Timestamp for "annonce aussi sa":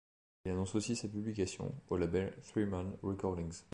0.53-1.07